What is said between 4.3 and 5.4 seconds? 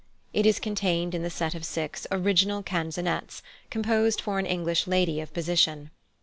an English Lady of